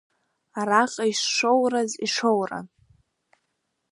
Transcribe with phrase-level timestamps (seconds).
[0.59, 2.65] Араҟа ишшоураз ишоуран.